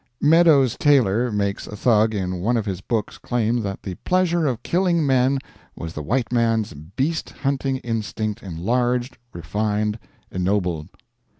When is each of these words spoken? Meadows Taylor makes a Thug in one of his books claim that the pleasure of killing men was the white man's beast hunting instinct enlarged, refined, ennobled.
Meadows 0.19 0.75
Taylor 0.79 1.31
makes 1.31 1.67
a 1.67 1.75
Thug 1.75 2.15
in 2.15 2.39
one 2.41 2.57
of 2.57 2.65
his 2.65 2.81
books 2.81 3.19
claim 3.19 3.61
that 3.61 3.83
the 3.83 3.93
pleasure 4.03 4.47
of 4.47 4.63
killing 4.63 5.05
men 5.05 5.37
was 5.75 5.93
the 5.93 6.01
white 6.01 6.31
man's 6.31 6.73
beast 6.73 7.29
hunting 7.29 7.77
instinct 7.77 8.41
enlarged, 8.41 9.19
refined, 9.31 9.99
ennobled. 10.31 10.89